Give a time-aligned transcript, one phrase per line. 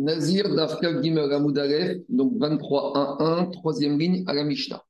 [0.00, 4.82] Nazir d'Afka Gimel Amoudalef, donc 23.1.1, troisième ligne à la Mishnah.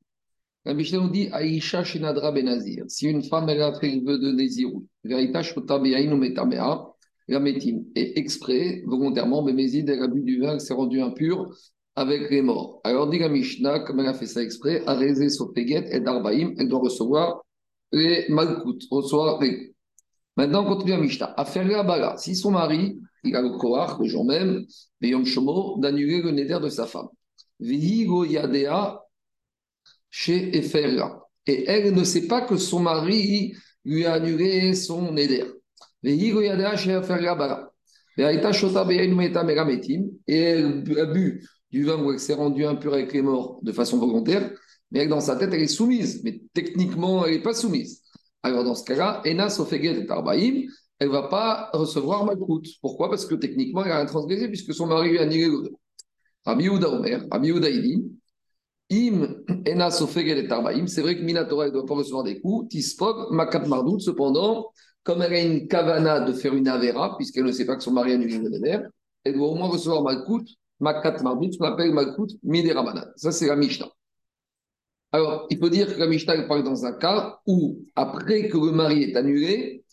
[0.64, 2.84] La Mishnah nous dit Aïcha Shenadra Benazir.
[2.86, 6.94] Si une femme elle a fait le vœu de Nézirou, Verita Shotabeaïnu Metamea,
[7.26, 11.52] la métime, et exprès, volontairement, Bémézid, elle a bu du vin, elle s'est rendue impure
[11.96, 12.80] avec les morts.
[12.84, 16.68] Alors dit la Mishnah, comme elle a fait ça exprès, Arezé Sofeget et Darbaïm, elle
[16.68, 17.42] doit recevoir
[17.90, 19.74] les Malkout, recevoir les.
[20.40, 21.34] Maintenant, on continue la Mishnah.
[21.36, 22.16] Affaire la Bala.
[22.16, 24.64] Si son mari, il a le Kohar, le jour même,
[25.02, 25.22] Yom
[25.76, 27.08] d'annuler le néder de sa femme.
[27.60, 29.02] Vihigo Yadea
[30.08, 31.20] chez Eferla.
[31.46, 33.52] Et elle ne sait pas que son mari
[33.84, 35.44] lui a annulé son néder.
[36.02, 37.70] Vihigo Yadea chez Eferla Bala.
[38.16, 38.42] Et elle
[40.98, 44.50] a bu du vin où elle s'est rendue impure avec les morts de façon volontaire,
[44.90, 46.22] mais dans sa tête, elle est soumise.
[46.24, 47.99] Mais techniquement, elle n'est pas soumise.
[48.42, 52.62] Alors, dans ce cas-là, Ena et Arbaïm, elle ne va pas recevoir Malkout.
[52.80, 53.08] Pourquoi?
[53.08, 55.70] Parce que techniquement, elle a rien transgressé puisque son mari lui a annulé le
[56.44, 57.52] Rabbi Omer, Rabbi
[58.92, 62.70] Im ena sofegel et tarbaim, c'est vrai que Minatora ne doit pas recevoir des coups,
[62.70, 64.72] tispog, makat mardout, cependant,
[65.04, 67.92] comme elle a une kavana de faire une avera, puisqu'elle ne sait pas que son
[67.92, 68.80] mari a annulé le néder,
[69.22, 70.44] elle doit au moins recevoir Malkout,
[70.80, 73.06] makat mardout, ce qu'on appelle Malkout, miderabanan.
[73.14, 73.88] Ça, c'est la Mishnah.
[75.12, 78.72] Alors, il faut dire que la Mishnah parle dans un cas où, après que le
[78.72, 79.84] mari est annulé,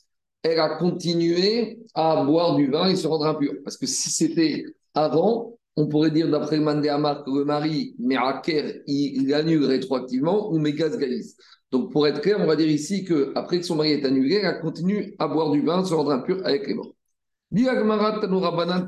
[0.43, 3.55] elle a continué à boire du vin et se rendre impure.
[3.63, 9.33] Parce que si c'était avant, on pourrait dire d'après Mandéamar que le mari, Meraker, il,
[9.33, 11.35] annule rétroactivement ou Megaz Gaïs.
[11.71, 14.59] Donc pour être clair, on va dire ici qu'après que son mari est annulé, elle
[14.61, 16.96] continue à boire du vin, se rendre impure avec les morts.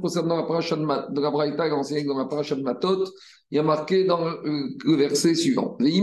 [0.01, 3.05] Concernant la paracha de la Braïta, enseigné dans la paracha de Matot,
[3.51, 5.77] il y a marqué dans le verset suivant.
[5.79, 6.01] Si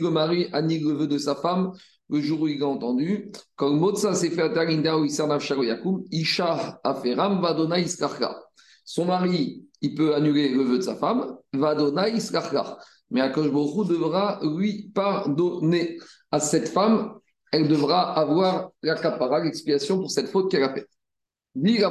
[0.00, 1.72] le mari annule le vœu de sa femme,
[2.10, 4.52] le jour où il a entendu, quand Motsa s'est fait
[6.10, 7.76] Isha Aferam Vadona
[8.84, 12.78] Son mari, il peut annuler le vœu de sa femme, Vadona Iskachka.
[13.10, 15.98] Mais Akash devra lui pardonner
[16.30, 17.14] à cette femme,
[17.52, 20.88] elle devra avoir la capara, l'expiation pour cette faute qu'elle a faite.
[21.54, 21.90] Dit la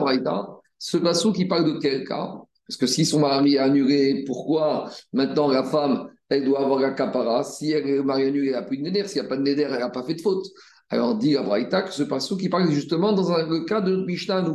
[0.78, 2.36] ce passou qui parle de quel cas
[2.68, 6.94] Parce que si son mari a annulé, pourquoi maintenant la femme elle doit avoir un
[6.94, 7.44] capara.
[7.44, 9.08] Si elle est mariée nue, elle n'a plus de néder.
[9.08, 10.46] S'il n'y a pas de néder, elle n'a pas fait de faute.
[10.90, 14.46] Alors, dit à Braïta que ce passage qui parle justement dans le cas de Mishnah.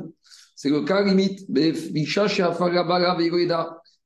[0.56, 1.40] C'est le cas limite.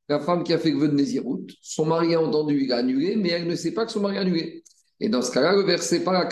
[0.09, 2.79] La femme qui a fait le vœu de Nézirut, son mari a entendu, il a
[2.79, 4.65] annulé, mais elle ne sait pas que son mari a annulé.
[5.01, 6.27] Et dans ce cas-là, le verset pas la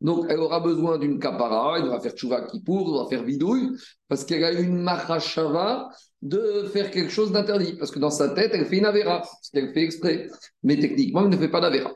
[0.00, 3.70] Donc, elle aura besoin d'une kapara, elle doit faire tchouva pour, elle doit faire vidouille,
[4.08, 5.90] parce qu'elle a une machashava
[6.22, 7.74] de faire quelque chose d'interdit.
[7.78, 10.28] Parce que dans sa tête, elle fait une avéra, parce qu'elle fait exprès.
[10.62, 11.92] Mais techniquement, elle ne fait pas d'avéra.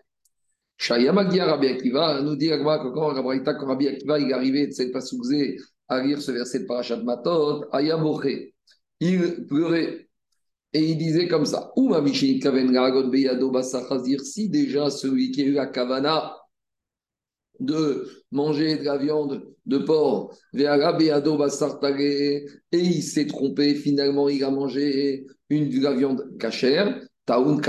[0.77, 3.15] Shaya Magia Rabbi Akiva nous dit que quand
[3.67, 5.01] Rabbi Akiva il est arrivé de pas
[5.89, 8.27] à lire ce verset de Parashat Matot, Ayamoche,
[9.01, 10.04] il pleurait.
[10.75, 11.73] Et il disait comme ça
[14.25, 16.37] Si déjà celui qui a eu la kavana
[17.61, 20.67] de manger de la viande de porc, et
[22.73, 27.61] il s'est trompé, finalement il a mangé une de la viande cachère, taoun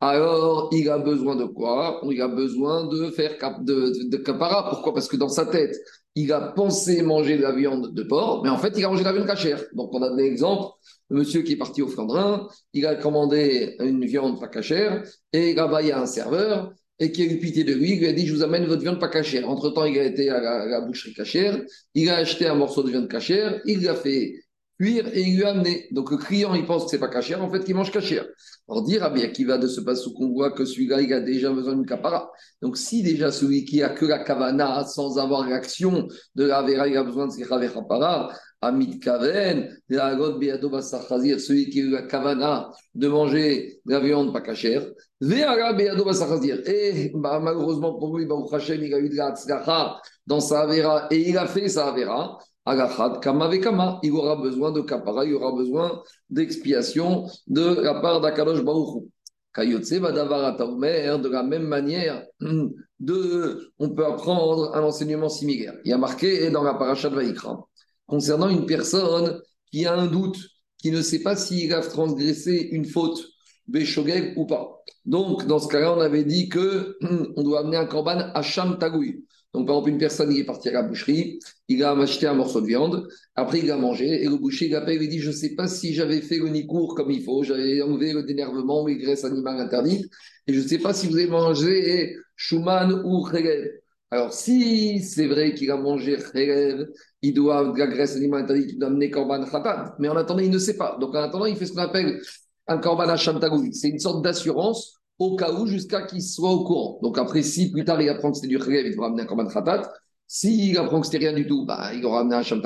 [0.00, 2.00] alors il a besoin de quoi?
[2.10, 4.68] Il a besoin de faire de, de, kapara.
[4.70, 4.92] Pourquoi?
[4.92, 5.76] Parce que dans sa tête,
[6.14, 9.00] il a pensé manger de la viande de porc, mais en fait, il a mangé
[9.00, 9.62] de la viande cachère.
[9.74, 10.74] Donc, on a des exemples.
[11.10, 15.54] Le monsieur qui est parti au Flandrin, il a commandé une viande pas cachère, et
[15.54, 18.06] là-bas, il y a un serveur, et qui a eu pitié de lui, il lui
[18.06, 19.48] a dit, je vous amène votre viande pas cachère.
[19.48, 21.62] Entre-temps, il a été à la, boucherie cachère,
[21.94, 24.34] il a acheté un morceau de viande cachère, il l'a fait
[24.80, 25.86] cuire et il lui a amené.
[25.90, 28.26] Donc le client, il pense que c'est pas cachère, en fait, qu'il mange cachère.
[28.68, 31.52] Alors dire, bien qui va de ce passage qu'on voit que celui-là, il a déjà
[31.52, 32.30] besoin d'une capara?
[32.60, 36.88] Donc si déjà celui qui a que la kavana sans avoir l'action de la vera,
[36.88, 43.06] il a besoin de ses kapara, Amit Kaven, celui qui a eu la kavana de
[43.06, 44.84] manger de la viande pas cachère,
[45.20, 48.34] et bah, malheureusement pour lui, bah,
[48.68, 52.38] il a eu de la dans sa avera et il a fait sa avera.
[52.68, 59.08] Il aura besoin de kapara, il aura besoin d'expiation de la part d'Akadosh Baruchou.
[59.54, 62.24] Kayotse de la même manière,
[63.00, 65.74] de, on peut apprendre un enseignement similaire.
[65.84, 67.66] Il y a marqué dans la paracha de Vaikra,
[68.06, 69.40] concernant une personne
[69.70, 70.38] qui a un doute,
[70.78, 73.24] qui ne sait pas s'il a transgressé une faute,
[73.66, 74.82] Beshogeg ou pas.
[75.06, 76.98] Donc, dans ce cas-là, on avait dit que
[77.36, 79.24] on doit amener un korban à Sham Tagoui.
[79.56, 81.38] Donc, par exemple, une personne qui est partie à la boucherie,
[81.68, 84.74] il a acheté un morceau de viande, après il a mangé, et le boucher, il
[84.74, 87.42] appelle et dit Je ne sais pas si j'avais fait le nicourt comme il faut,
[87.42, 90.10] j'avais enlevé le dénervement, les graisses animales interdites,
[90.46, 93.80] et je ne sais pas si vous avez mangé Schumann ou Khegel.
[94.10, 96.86] Alors, si c'est vrai qu'il a mangé rêve,
[97.22, 100.40] il doit, de la graisse animale interdite, il doit amener korban khatat, mais en attendant,
[100.40, 100.98] il ne sait pas.
[101.00, 102.20] Donc, en attendant, il fait ce qu'on appelle
[102.68, 103.40] un korban hacham
[103.72, 106.98] C'est une sorte d'assurance au cas où, jusqu'à qu'il soit au courant.
[107.02, 109.26] Donc, après, si plus tard il apprend que c'était du rêve, il devra amener un
[109.26, 109.92] korban khatat.
[110.28, 112.60] S'il apprend que c'était rien du tout, bah, il aura amené un Hacham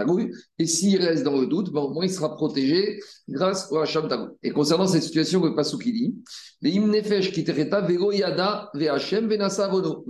[0.59, 2.99] Et s'il reste dans le doute, bah, au moins il sera protégé
[3.29, 4.09] grâce au Hacham
[4.43, 6.17] Et concernant cette situation que Passouk dit,
[6.63, 6.77] le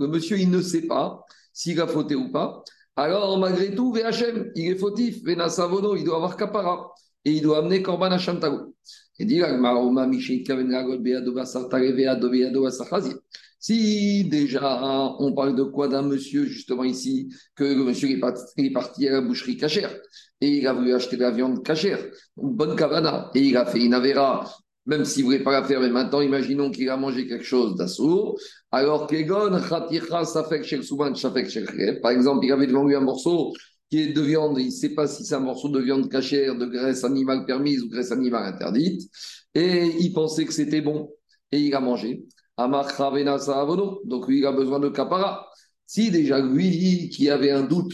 [0.07, 2.63] monsieur il ne sait pas s'il a fauté ou pas.
[2.95, 6.93] Alors malgré tout, VHM, il est fautif, vono, il doit avoir kapara
[7.25, 8.39] et il doit amener Korban Hacham
[9.19, 9.41] Et dit
[13.63, 19.07] si déjà on parle de quoi d'un monsieur, justement ici, que le monsieur est parti,
[19.07, 19.95] à la boucherie cachère.
[20.41, 21.99] Et il a voulu acheter de la viande cachère,
[22.35, 24.51] bonne cavana, et il a fait une avéra,
[24.87, 27.75] même s'il ne voulait pas la faire, mais maintenant imaginons qu'il a mangé quelque chose
[27.75, 28.39] d'assourd,
[28.71, 29.51] alors Kegon,
[32.01, 33.53] par exemple, il avait devant lui un morceau
[33.91, 36.57] qui est de viande, il ne sait pas si c'est un morceau de viande cachère,
[36.57, 39.11] de graisse animale permise ou graisse animale interdite,
[39.53, 41.11] et il pensait que c'était bon,
[41.51, 42.25] et il a mangé.
[42.57, 45.45] Donc lui, il a besoin de kapara.
[45.85, 47.93] Si déjà lui qui avait un doute,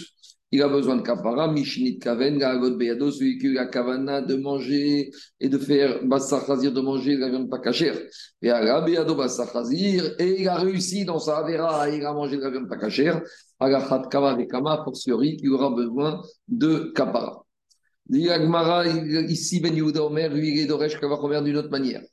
[0.52, 2.38] il a besoin de kapara, Mishnit Kaven,
[2.78, 7.30] Beyado, celui qui a kavana de manger et de faire Bassar Khazir de manger la
[7.30, 7.98] viande pas cachère.
[8.42, 12.50] Et Beyado Bassar Khazir, et il a réussi dans sa Avera, il a mangé la
[12.50, 13.22] viande pas cachère.
[13.60, 17.44] Agachat Kava et Kama, fortiori, qui aura besoin de kapara.
[18.10, 22.04] Ici, Ben Yehuda Omer, lui, il est d'Oresh Kava d'une autre manière.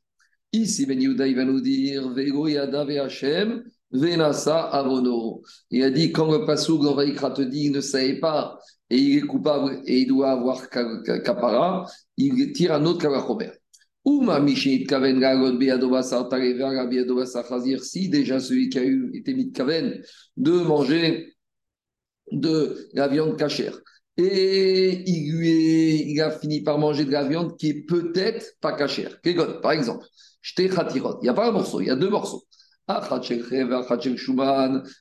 [0.53, 3.63] Ici, Ben Yehuda, il va nous dire Vego Yada Hashem,
[3.95, 5.43] Venasa Avono.
[5.71, 8.59] Il a dit quand le Passouk dans te dit il ne savait pas
[8.91, 11.87] et il est coupable et il doit avoir Kapara,
[12.17, 13.53] il tire un autre Kavachomer.
[14.05, 15.19] Uma Mishit Kaven
[15.59, 16.87] Beadobasar Tarevara
[17.49, 20.03] Chazir, si déjà celui qui a eu été mis de Kaven
[20.37, 21.35] de manger
[22.31, 23.79] de la viande cachère.
[24.17, 29.19] Et il, a fini par manger de la viande qui est peut-être pas cachère.
[29.63, 30.07] Par exemple,
[30.59, 30.71] il
[31.23, 32.45] n'y a pas un morceau, il y a deux morceaux.
[32.87, 32.95] Il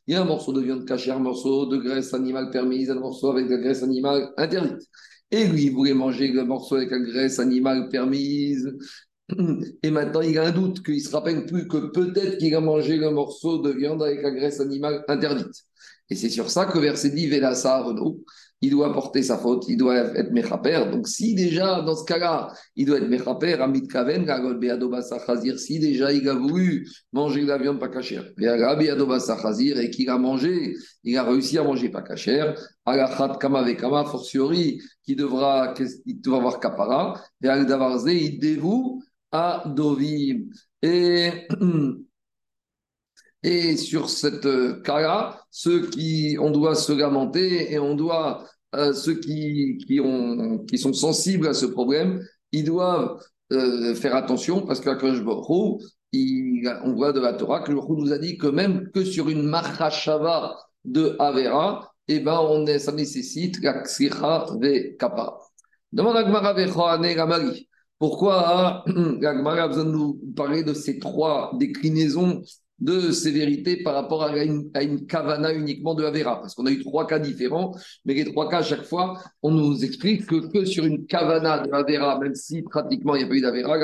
[0.07, 3.31] y a un morceau de viande cachée, un morceau de graisse animale permise, un morceau
[3.31, 4.87] avec de la graisse animale interdite.
[5.31, 8.71] Et lui, il voulait manger le morceau avec la graisse animale permise.
[9.83, 12.61] Et maintenant, il a un doute qu'il ne se rappelle plus que peut-être qu'il a
[12.61, 15.65] mangé le morceau de viande avec la graisse animale interdite.
[16.09, 18.23] Et c'est sur ça que verset dit Vélassa Renaud
[18.63, 20.89] il doit porter sa faute, il doit être mechaper.
[20.89, 25.59] Donc, si déjà, dans ce cas-là, il doit être mechaper, Amit Kaven, Gagol Beadobasa Khazir,
[25.59, 30.09] si déjà il a voulu manger de la viande pas cachère, Beadobasa Khazir, et qu'il
[30.09, 32.55] a mangé, il a réussi à manger pas cachère,
[32.85, 35.73] Alachat Kama Vekama, fortiori, qui devra,
[36.05, 40.45] il devra avoir Kapara, et Al-Davarze, il dévoue à Dovim.
[40.81, 41.31] Et.
[43.45, 44.47] Et sur cette
[44.83, 50.59] cas-là, ceux qui, on doit se lamenter et on doit euh, ceux qui, qui, ont,
[50.59, 53.19] qui sont sensibles à ce problème, ils doivent
[53.51, 54.81] euh, faire attention parce
[56.13, 59.29] il on voit de la Torah que le nous a dit que même que sur
[59.29, 60.55] une marachava
[60.85, 65.37] de Avera, eh ben on est, ça nécessite la ksicha ve kappa.
[65.91, 66.53] Demande à Gmara
[67.15, 67.67] Gamari.
[67.99, 72.43] Pourquoi Gmara a besoin de nous parler de ces trois déclinaisons
[72.79, 76.41] de sévérité par rapport à une, à kavana uniquement de Avera.
[76.41, 77.75] Parce qu'on a eu trois cas différents,
[78.05, 81.71] mais les trois cas, à chaque fois, on nous explique que, sur une kavana de
[81.71, 83.77] Avera, même si pratiquement il n'y a pas eu d'Avera,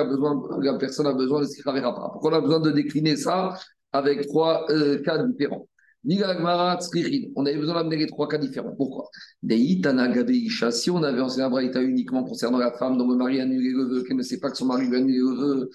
[0.62, 1.94] la, personne a besoin de ce Avera.
[2.12, 3.58] Pourquoi on a besoin de décliner ça
[3.94, 5.68] avec trois euh, cas différents?
[6.06, 8.74] On avait besoin d'amener les trois cas différents.
[8.76, 9.10] Pourquoi?
[9.44, 13.84] Si on avait enseigné Braïta uniquement concernant la femme dont le mari a annulé le
[13.84, 15.70] vœu, qu'elle ne sait pas que son mari lui a annulé le vœu,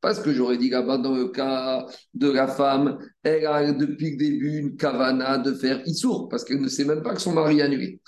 [0.00, 4.16] parce que j'aurais dit là-bas, dans le cas de la femme, elle a depuis le
[4.16, 7.62] début une kavana de faire Issour, parce qu'elle ne sait même pas que son mari
[7.62, 8.00] a annulé.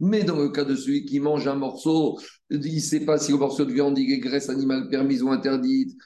[0.00, 2.18] Mais dans le cas de celui qui mange un morceau,
[2.50, 5.96] il ne sait pas si le morceau de viande est graisse animale permise ou interdite,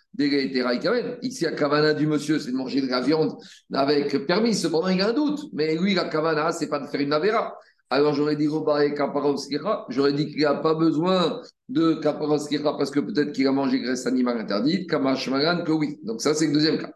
[1.22, 3.36] Ici, la kavana du monsieur, c'est de manger de la viande
[3.72, 4.54] avec permis.
[4.54, 5.40] Cependant, il y a un doute.
[5.52, 7.54] Mais lui, la kavana, c'est pas de faire une navera.
[7.92, 13.32] Alors j'aurais dit j'aurais dit qu'il n'y a pas besoin de kaparoskira parce que peut-être
[13.32, 15.98] qu'il a mangé graisse animale interdite, kamashmagan que oui.
[16.04, 16.92] Donc ça c'est le deuxième cas.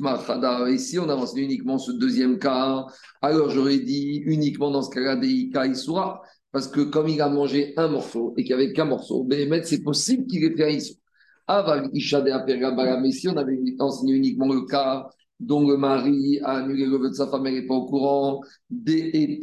[0.00, 2.86] Machada, ici on avance uniquement ce deuxième cas.
[3.22, 6.22] Alors j'aurais dit uniquement dans ce cas-là des isura
[6.52, 9.62] parce que comme il a mangé un morceau et qu'il n'y avait qu'un morceau, ben,
[9.64, 10.78] c'est possible qu'il ait fait
[11.48, 12.28] un Aval ishade
[13.02, 15.08] mais ici on avait enseigné uniquement le cas
[15.40, 18.40] dont le mari a annulé le vœu de sa femme, elle n'est pas au courant,
[18.70, 19.38] des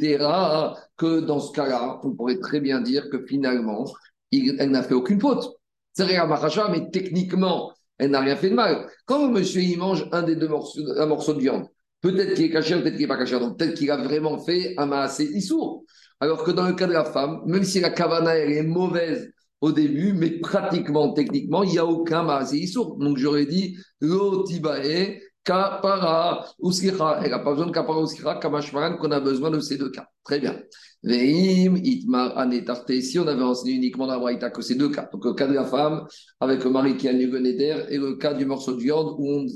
[0.96, 3.84] que dans ce cas-là, on pourrait très bien dire que finalement,
[4.32, 5.56] elle n'a fait aucune faute.
[5.94, 6.28] C'est rien,
[6.70, 8.86] mais techniquement, elle n'a rien fait de mal.
[9.04, 11.66] Quand monsieur il mange un des deux morceaux, un morceau de viande,
[12.00, 14.74] peut-être qu'il est caché, peut-être qu'il n'est pas caché, donc peut-être qu'il a vraiment fait
[14.76, 15.84] un maassé issour.
[16.20, 19.30] Alors que dans le cas de la femme, même si la kavana elle est mauvaise
[19.60, 22.96] au début, mais pratiquement, techniquement, il n'y a aucun maassé issour.
[22.98, 27.20] Donc j'aurais dit l'otibae kapara uskira.
[27.22, 30.06] Elle n'a pas besoin de kapara uskira, kamashmaran, qu'on a besoin de ces deux cas.
[30.24, 30.60] Très bien.
[31.06, 33.00] Veim, itmar, anetarte.
[33.00, 35.52] Si on avait enseigné uniquement dans la que ces deux cas, donc le cas de
[35.54, 36.04] la femme
[36.40, 37.20] avec le mari qui a une
[37.56, 39.46] d'air et le cas du morceau de viande où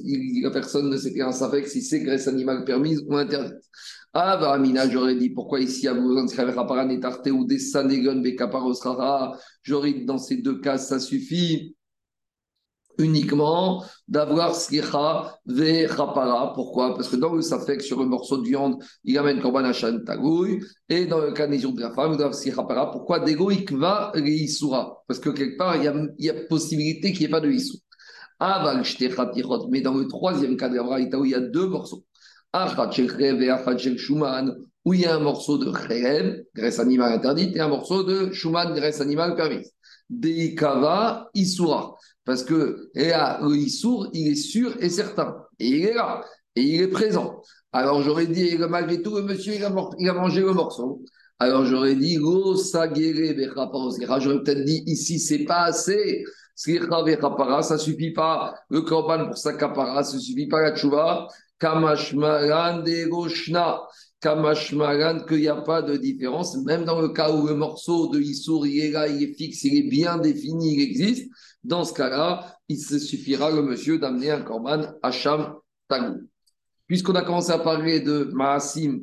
[0.45, 3.59] la personne ne sait rien savoir si c'est graisse animale permise ou interdite.
[4.13, 6.47] Ah, bah, Amina, j'aurais dit pourquoi ici, à de faire
[7.33, 9.37] ou des sanégon, bekaparosrara.
[9.63, 11.75] J'aurais dit dans ces deux cas, ça suffit
[13.01, 16.53] uniquement d'avoir slicha ve rapara.
[16.55, 16.95] Pourquoi?
[16.95, 20.61] Parce que dans le safek, sur un morceau de viande, il amène korban hachan tagouille.
[20.89, 22.91] Et dans le cas de la femme, il doit slicha para.
[22.91, 23.21] Pourquoi?
[23.21, 27.41] Degoïk va isura Parce que quelque part, il y a, possibilité qu'il n'y ait pas
[27.41, 27.79] de issou.
[28.39, 28.83] Aval
[29.71, 32.05] mais dans le troisième cas de la où il y a deux morceaux.
[32.53, 37.13] Achat shel et achat shuman, où il y a un morceau de cherev, graisse animale
[37.13, 39.73] interdite, et un morceau de shuman, graisse animale permise.
[40.09, 41.95] Deikava isura.
[42.25, 45.37] Parce que là, le Issour, il est sûr et certain.
[45.59, 46.25] Et il est là.
[46.57, 47.43] Et il est présent.
[47.73, 51.03] Alors j'aurais dit, malgré tout, le monsieur, il a, mangé le morceau.
[51.39, 52.57] Alors j'aurais dit, j'aurais
[54.43, 56.25] peut-être dit, ici, c'est pas assez.
[56.55, 58.55] Ça suffit pas.
[58.69, 61.29] Le korban pour sa kapara, ça suffit pas la tchouva.
[61.59, 62.85] Kamashmaran.
[64.21, 66.57] Kamashmaran, qu'il n'y a pas de différence.
[66.65, 69.79] Même dans le cas où le morceau de Issour, il est il est fixe, il
[69.79, 71.31] est bien défini, il existe.
[71.65, 75.55] Dans ce cas-là, il suffira, le monsieur, d'amener un korban Hacham
[75.89, 76.29] Tagou.
[76.87, 79.01] Puisqu'on a commencé à parler de Maasim,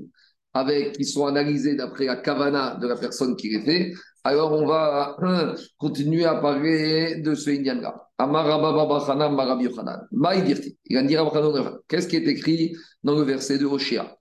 [0.53, 3.93] avec, qui sont analysés d'après la kavana de la personne qui les fait,
[4.24, 5.15] alors on va
[5.77, 8.09] continuer à parler de ce Indian-là.
[11.88, 14.16] Qu'est-ce qui est écrit dans le verset de Hoshea?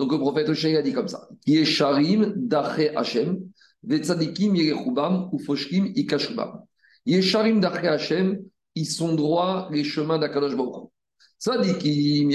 [0.00, 3.38] Donc le prophète Hoshea a dit comme ça Qui est Sharim Dache Hashem,
[3.82, 6.62] Vetzadikim Yerechubam, Ufoshkim Ikashubam.
[7.04, 8.38] Yesharim d'Achre Hashem,
[8.74, 10.88] ils sont droits les chemins d'Akadosh Baruch.
[11.62, 12.28] Dit qu'ils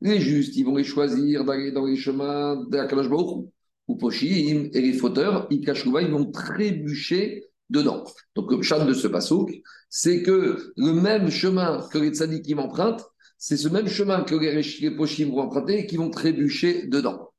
[0.00, 3.46] Les justes, ils vont les choisir d'aller dans les chemins d'Akadosh Baruch.
[3.86, 8.04] Ou Poshim, et les fauteurs, ils ils vont trébucher dedans.
[8.34, 9.50] Donc le chat de ce pasouk,
[9.88, 13.04] c'est que le même chemin que les tzadikim empruntent,
[13.42, 17.32] c'est ce même chemin que les, Poshim vont emprunter et qui vont trébucher dedans.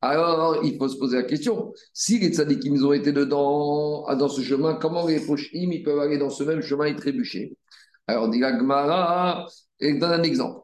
[0.00, 4.28] Alors, il faut se poser la question, si les tzadikim ont été dedans, ah, dans
[4.28, 7.56] ce chemin, comment les pochim, ils peuvent aller dans ce même chemin et trébucher?
[8.06, 9.48] Alors, on dit Gmara,
[9.80, 10.60] et donne un exemple.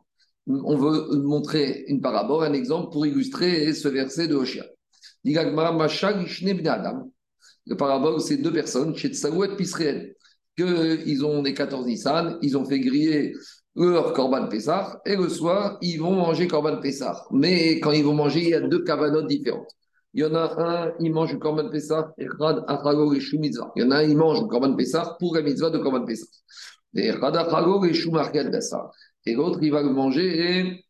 [0.47, 4.65] On veut montrer une parabole, un exemple pour illustrer ce verset de Hoshia.
[5.25, 5.35] Le
[7.77, 10.15] parabole, c'est deux personnes, chez Tsaouet Pisréel,
[10.57, 13.35] qu'ils ont des 14 Nissan, ils ont fait griller
[13.77, 17.25] leur Corban Pessah, et le soir, ils vont manger Corban Pessah.
[17.33, 19.71] Mais quand ils vont manger, il y a deux cavanotes différentes.
[20.13, 23.73] Il y en a un, il mange Corban Pessah, et Rad Achago et Mitzvah.
[23.77, 26.27] Il y en a un, il mange Corban Pessah pour la mitzvah de Corban Pessah.
[26.95, 27.93] Et Rad Achago et
[29.27, 30.85] Et l'autre, il va le manger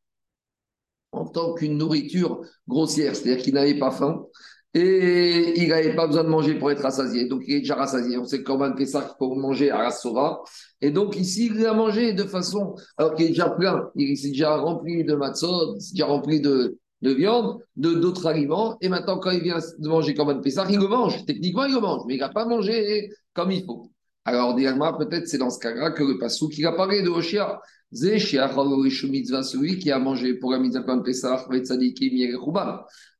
[1.13, 4.27] en tant qu'une nourriture grossière, c'est-à-dire qu'il n'avait pas faim
[4.75, 7.27] et il n'avait pas besoin de manger pour être rassasié.
[7.27, 8.19] Donc, il est déjà rassasié.
[8.19, 10.43] On sait que Corban Pessah, pour manger à Rassova.
[10.81, 12.75] Et donc, ici, il a mangé de façon.
[12.97, 13.89] Alors qu'il est déjà plein.
[13.95, 18.27] Il s'est déjà rempli de matzot, il s'est déjà rempli de, de viande, de d'autres
[18.27, 18.77] aliments.
[18.81, 21.25] Et maintenant, quand il vient de manger Corban Pessah, il le mange.
[21.25, 22.03] Techniquement, il le mange.
[22.09, 23.94] Mais il n'a pas mangé comme il faut.
[24.25, 24.57] Alors,
[24.99, 27.61] peut-être c'est dans ce cas-là que le passou qui apparaît de Oshia.
[27.93, 31.47] Celui qui a mangé pour la mitzvah Corban Pessah,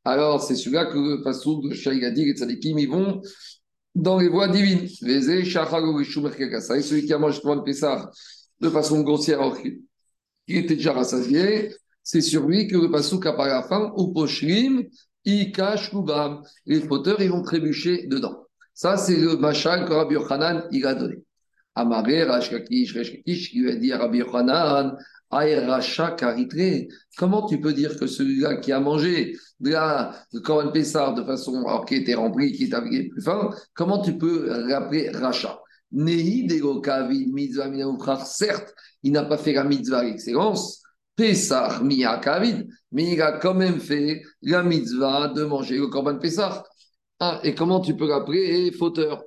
[0.07, 1.23] alors, c'est celui-là que le
[1.69, 3.23] de Shaïg a dit, les tzadikim, vont
[3.95, 4.87] dans les voies divines.
[5.03, 8.11] Et celui qui a mangé le Pessah
[8.61, 9.81] de façon grossière, qui
[10.49, 10.95] était déjà
[12.03, 12.91] c'est sur lui que le
[13.27, 13.91] apparaît à la fin,
[16.67, 18.47] Les fauteurs, ils vont trébucher dedans.
[18.75, 21.23] Ça, c'est le machal que Rabbi Yochanan, il a donné.
[21.75, 24.97] Amaré, Rashkakish, Rashkakish, lui a dit à Rabbi Yochanan,
[27.17, 30.15] Comment tu peux dire que celui-là qui a mangé de la
[30.45, 34.49] Corban Pessar de façon alors, qui était rempli, qui était plus fin, comment tu peux
[34.71, 35.59] rappeler Racha?
[38.25, 40.83] Certes, il n'a pas fait la mitzvah à l'excellence,
[41.17, 41.81] Pessah
[42.23, 46.65] Kavid, mais il a quand même fait la mitzvah de manger le Corban Pessar.
[47.27, 49.25] Ah, et comment tu peux rappeler fauteur?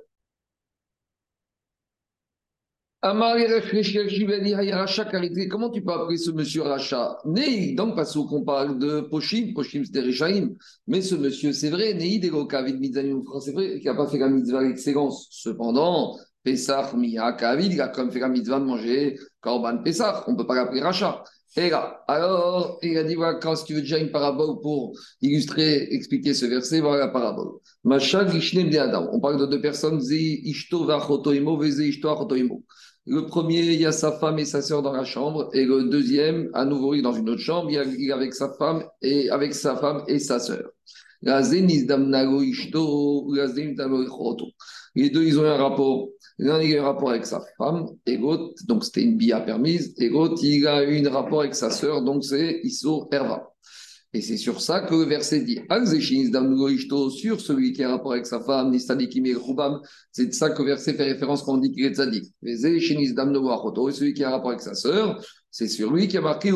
[3.02, 3.34] Comment
[5.70, 7.18] tu peux appeler ce monsieur Racha?
[7.24, 10.50] Né, donc, parce qu'on parle de Pochim, Pochim c'était Rechaim,
[10.86, 12.46] mais ce monsieur, c'est vrai, Nei c'est vrai
[13.80, 15.26] qu'il n'a pas fait la mitzvah d'excellence.
[15.32, 20.22] Cependant, Pessah, Mia, Kavid, il a comme fait la mitzvah de manger Korban Pessah.
[20.28, 21.24] On ne peut pas l'appeler rachat.
[21.56, 25.88] Et là, alors, il a dit voilà, quand tu veux déjà une parabole pour illustrer,
[25.92, 27.54] expliquer ce verset, voilà la parabole.
[27.84, 30.00] On parle de deux personnes,
[33.10, 35.84] le premier, il y a sa femme et sa sœur dans la chambre, et le
[35.84, 39.30] deuxième, à nouveau, il est dans une autre chambre, il est avec sa femme et
[39.30, 40.68] avec sa femme et sa sœur.
[41.22, 41.32] Les
[45.10, 46.10] deux, ils ont un rapport.
[46.38, 50.10] L'un, il a un rapport avec sa femme, et donc c'était une bia permise, et
[50.42, 53.52] il a eu un rapport avec sa sœur, donc c'est Issur Herva.
[54.14, 55.60] Et c'est sur ça que le verset dit
[57.10, 60.94] sur celui qui a un rapport avec sa femme, c'est de ça que le verset
[60.94, 62.24] fait référence quand on dit qu'il est tzadik.
[62.42, 66.52] celui qui a un rapport avec sa sœur, c'est sur lui qui a marqué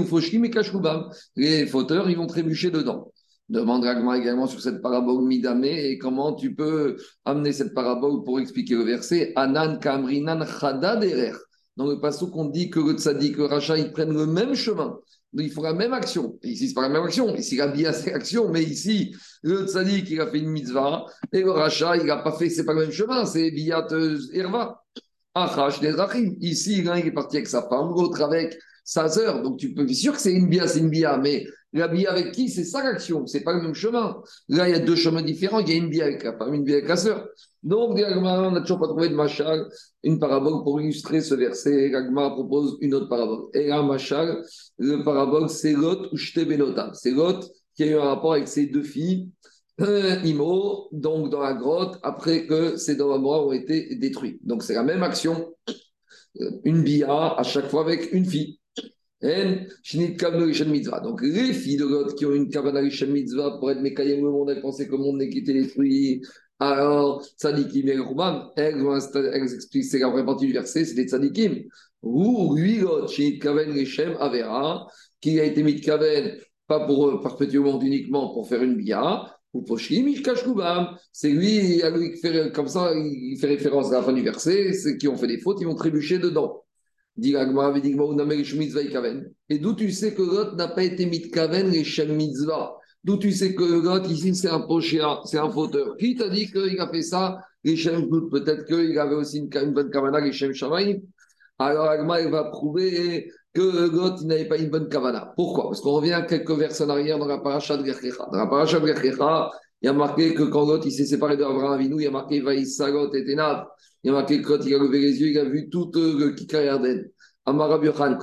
[1.36, 3.12] Les fauteurs, ils vont trébucher dedans.
[3.52, 8.76] Demande également sur cette parabole Midamé et comment tu peux amener cette parabole pour expliquer
[8.76, 10.99] le verset Anan Kamrinan Chada
[11.76, 14.97] Dans le passage qu'on dit que le tzadik, le rachat, ils prennent le même chemin.
[15.35, 16.38] Il faut la même action.
[16.42, 17.35] ici, c'est pas la même action.
[17.37, 21.04] Ici, il a bien cette action, mais ici, le tzadik, il a fait une mitzvah
[21.30, 23.87] et le rachat, il n'a pas fait, c'est pas le même chemin, c'est Biyat
[24.32, 24.82] Irva.
[25.35, 25.80] Achash
[26.40, 29.42] Ici, l'un, il est parti avec sa femme, l'autre avec sa sœur.
[29.42, 32.10] Donc, tu peux, être sûr que c'est une bia, c'est une bia, mais la bia
[32.10, 34.20] avec qui C'est ça l'action, c'est pas le même chemin.
[34.48, 35.60] Là, il y a deux chemins différents.
[35.60, 37.26] Il y a une bia avec la femme, une bia avec la sœur.
[37.62, 39.68] Donc, on n'a toujours pas trouvé de machal,
[40.02, 41.88] une parabole pour illustrer ce verset.
[41.88, 43.48] L'agma propose une autre parabole.
[43.54, 44.44] Et là, machal,
[44.78, 46.90] le parabole, c'est Lot ou Benota.
[46.94, 49.30] C'est Lot qui a eu un rapport avec ses deux filles.
[50.24, 54.38] Imo, donc dans la grotte, après que ces deux endroits ont été détruits.
[54.44, 55.54] Donc c'est la même action,
[56.64, 58.58] une bia à chaque fois avec une fille.
[59.22, 64.50] Donc, les filles de God qui ont une Kavana Mitzvah pour être Mekayem le monde,
[64.50, 66.22] elles pensaient que le monde n'est quitté les fruits.
[66.58, 68.82] Alors, Tzadikim et Ruban, elles,
[69.32, 71.62] elles expliquent, c'est la vraie partie du verset, c'est des Tzadikim.
[72.02, 74.88] Ou God, Shinit Kaven Reshem Avera,
[75.20, 76.36] qui a été mis de Kaven,
[76.66, 80.06] pas pour perpétuer le monde uniquement, pour faire une bia, ou Poshim,
[81.12, 81.82] c'est lui,
[82.54, 85.38] comme ça, il fait référence à la fin du verset, ceux qui ont fait des
[85.38, 86.64] fautes, ils vont trébucher dedans.
[87.20, 87.33] Et
[89.59, 92.18] d'où tu sais que n'a pas été mitkaven les Shem
[93.05, 95.96] D'où tu sais que ici, c'est un pochéa, c'est un fauteur.
[95.98, 97.38] Qui t'a dit qu'il a fait ça?
[97.64, 100.53] Les Shem peut-être qu'il avait aussi une, bonne kavana, les Shem.
[101.59, 105.35] Alors Agma, il va prouver que n'avait pas une bonne kavana.
[105.37, 105.64] Pourquoi?
[105.64, 108.27] Parce qu'on revient quelques versets en arrière dans la paracha de Gerkecha.
[108.33, 109.51] Dans la paracha de Gerkecha,
[109.83, 112.11] il y a marqué que quand Lot, il s'est séparé d'Abraham Avinu, il y a
[112.11, 113.66] marqué Vaïsagot et Tenav.
[114.05, 116.18] Il y a marqué quand il a levé les yeux, il a vu tout euh,
[116.18, 117.11] le Kikar Yarden.
[117.45, 118.16] Amar Yochan,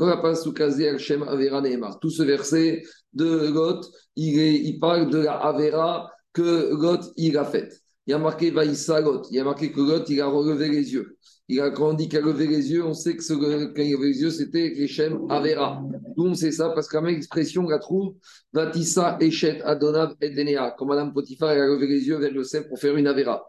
[0.97, 1.99] Shem Avera Nehemar.
[1.99, 7.43] Tout ce verset de Lot, il, il parle de la Avera que Lot, il a
[7.43, 7.78] faite.
[8.09, 9.27] Il y a marqué Vaïssa Lot.
[9.29, 11.15] Il y a marqué que Lot, il a relevé les yeux.
[11.47, 13.99] Il a, quand qu'il a levé les yeux, on sait que ce, quand il a
[13.99, 15.83] les yeux, c'était Shem Avera.
[16.17, 18.15] D'où on sait ça Parce que la même expression, on la trouve
[18.51, 20.71] Vatissa Eshet Adonav et Denea.
[20.71, 23.47] Comme Madame Potiphar, a levé les yeux vers le Yosef pour faire une Avera.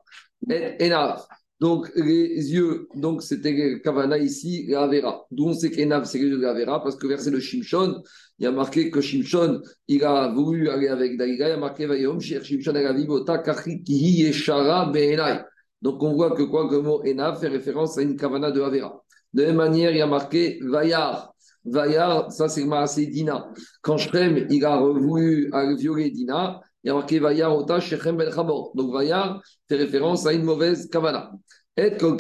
[0.51, 1.27] Et Enav.
[1.61, 5.27] Donc, les yeux, donc c'était Kavana ici, et Avera.
[5.31, 8.03] D'où on sait qu'Enav, c'est les yeux de Avera, parce que verset de Shimshon,
[8.39, 11.59] il y a marqué que Shimshon, il a voulu aller avec Daïga, il y a
[11.59, 15.43] marqué Vayom, Shimshon Agavivota, Kachikihi Yeshara Be'enai.
[15.83, 18.63] Donc, on voit que quoi, que le mot Enav fait référence à une Kavana de
[18.63, 19.05] Avera.
[19.35, 21.35] De la même manière, il y a marqué Vayar.
[21.65, 23.53] Vayar, ça c'est Maasé Dina.
[23.83, 28.31] Quand Shrem, il a voulu violer Dina, il y a marqué Vayar Ota Shechem Ben
[28.75, 31.33] Donc Vayar fait référence à une mauvaise Kavana.
[31.77, 32.19] Et quand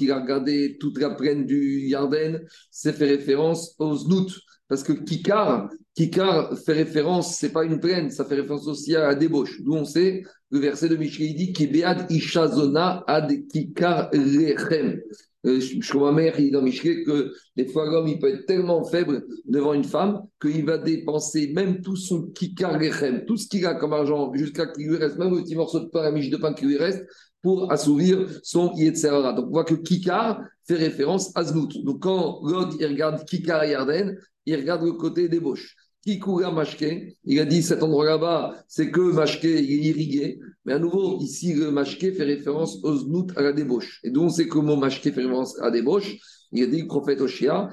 [0.00, 4.30] il a regardé toute la plaine du Yarden, c'est fait référence aux Znout.
[4.68, 9.00] Parce que Kikar, Kikar fait référence, c'est pas une plaine, ça fait référence aussi à
[9.08, 9.60] la débauche.
[9.62, 15.00] D'où on sait, le verset de Michel dit Kibead Ishazona ad Kikar Lechem.
[15.44, 19.24] Euh, mère, il dit dans Michel que des fois l'homme il peut être tellement faible
[19.44, 23.74] devant une femme qu'il va dépenser même tout son kikar lechem, tout ce qu'il a
[23.74, 26.36] comme argent, jusqu'à qu'il lui reste même un petit morceau de pain, la miche de
[26.36, 27.04] pain qui lui reste,
[27.42, 29.32] pour assouvir son Yetzerara.
[29.32, 31.82] Donc on voit que Kikar fait référence à Znout.
[31.84, 35.74] Donc quand l'autre il regarde Kikar et Yarden, il regarde le côté débauche.
[36.04, 40.40] Kikura Mashke, il a dit cet endroit là-bas, c'est que Mashke est irrigué.
[40.64, 44.00] Mais à nouveau, ici, le Mashke fait référence au Znout à la débauche.
[44.02, 46.16] Et donc on sait que le mot Mashke fait référence à la débauche.
[46.50, 47.70] Il a dit le prophète Oshia,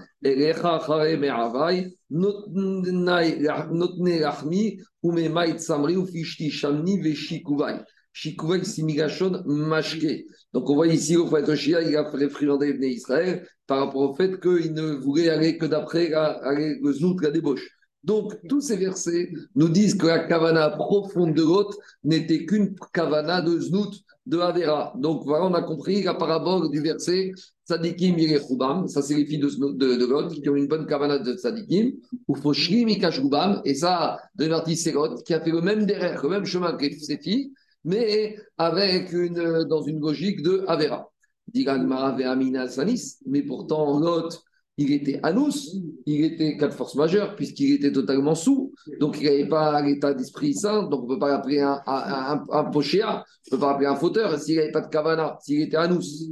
[8.64, 10.26] Simigashon Mashke.
[10.54, 14.40] Donc on voit ici au fait Oshia, il a réprimandé Israël par rapport au fait
[14.40, 17.79] qu'il ne voulait aller que d'après le zout, la débauche.
[18.04, 23.42] Donc, tous ces versets nous disent que la kavana profonde de l'autre n'était qu'une kavana
[23.42, 23.94] de znout,
[24.26, 24.94] de Avera.
[24.98, 27.32] Donc, voilà, on a compris la parabole du verset
[27.68, 31.34] Tzadikim Yerechubam, ça c'est les filles de, de, de qui ont une bonne kavana de
[31.34, 31.94] Tzadikim,
[32.28, 36.46] ou Foshrim Ikashubam, et ça, de Serot, qui a fait le même derrière, le même
[36.46, 37.52] chemin que ses filles,
[37.84, 41.10] mais avec une, dans une logique de Avera.
[41.48, 44.44] Diragmara Amina Sanis, mais pourtant Lot,
[44.80, 49.26] il était anus, il était cas de force majeure, puisqu'il était totalement sous, donc il
[49.26, 53.26] n'avait pas l'état d'esprit sain, donc on ne peut pas l'appeler un, un, un, pochéa,
[53.52, 56.24] on ne peut pas l'appeler un fauteur, s'il n'avait pas de kavana, s'il était anus.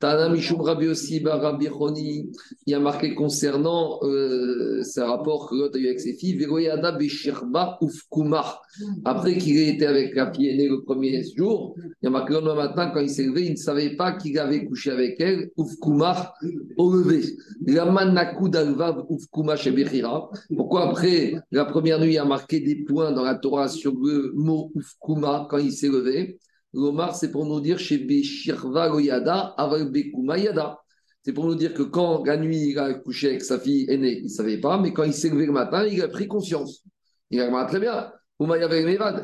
[0.00, 2.30] Tana Mishum Rabbi aussi, Rabbi Choni,
[2.66, 6.92] il a marqué concernant euh, ce rapport que l'autre a eu avec ses filles, Veroyada
[6.92, 8.62] Beshirba Ufkumar.
[9.04, 12.54] Après qu'il ait été avec la fille aînée le premier jour, il a marqué le
[12.54, 16.32] matin, quand il s'est levé, il ne savait pas qu'il avait couché avec elle, Ufkumar,
[16.78, 17.36] au lever.
[20.56, 24.32] Pourquoi après la première nuit, il a marqué des points dans la Torah sur le
[24.34, 26.38] mot Ufkuma quand il s'est levé?
[26.72, 30.78] L'Omar, c'est pour nous dire chez Beshirva Goyada, Yada.
[31.22, 34.18] C'est pour nous dire que quand la nuit il a couché avec sa fille aînée,
[34.18, 36.84] il ne savait pas, mais quand il s'est levé le matin, il a pris conscience.
[37.30, 38.10] Il a très bien.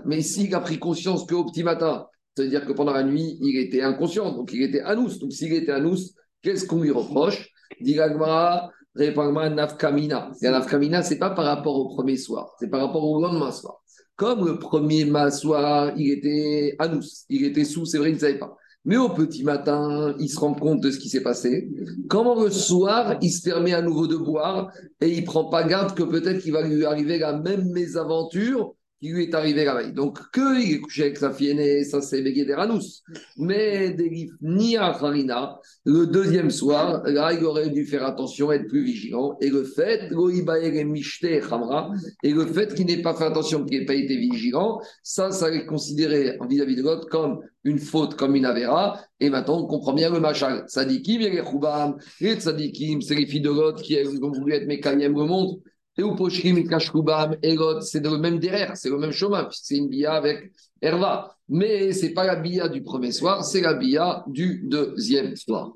[0.05, 2.07] Mais s'il a pris conscience qu'au petit matin,
[2.37, 5.19] ça veut dire que pendant la nuit, il était inconscient, donc il était anous.
[5.19, 7.49] Donc s'il était anous, qu'est-ce qu'on lui reproche?
[8.99, 10.33] Repagma, Nafkamina.
[10.43, 13.53] La Nafkamina, ce n'est pas par rapport au premier soir, c'est par rapport au lendemain
[13.53, 13.83] soir.
[14.17, 18.39] Comme le premier soir, il était anous, il était sous, c'est vrai, il ne savait
[18.39, 18.57] pas.
[18.87, 21.69] Mais au petit matin, il se rend compte de ce qui s'est passé.
[22.09, 25.95] Comment le soir, il se permet à nouveau de boire et il prend pas garde
[25.95, 29.93] que peut-être qu'il va lui arriver la même mésaventure qui lui est arrivé la veille.
[29.93, 33.03] Donc, qu'il est couché avec sa fille aînée, ça c'est Begederanous.
[33.37, 33.95] Mais
[34.41, 39.37] ni à Farina, le deuxième soir, là, il aurait dû faire attention, être plus vigilant.
[39.41, 40.11] Et le fait,
[42.23, 45.51] et le fait qu'il n'ait pas fait attention, qu'il n'ait pas été vigilant, ça, ça
[45.51, 49.01] est considéré vis-à-vis de l'autre comme une faute, comme une avéra.
[49.21, 50.65] Et maintenant, on comprend bien le machal.
[50.69, 54.53] Sadikim, il y a les les tzadikim, c'est les filles de l'autre qui ont voulu
[54.55, 55.61] être mécaniques le monde.
[55.99, 60.13] Et Uposhrim, Kashkubam, Erot, c'est le même derrière, c'est le même chemin, c'est une bia
[60.13, 61.35] avec Herva.
[61.49, 65.73] Mais ce n'est pas la bia du premier soir, c'est la bia du deuxième soir.